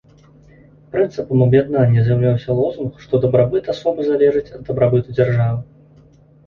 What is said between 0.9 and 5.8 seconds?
Прынцыпам аб'яднання з'яўляўся лозунг, што дабрабыт асобы залежыць ад дабрабыту дзяржавы.